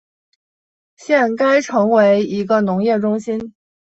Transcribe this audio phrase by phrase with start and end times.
[0.95, 3.53] 现该城为一个农业中心。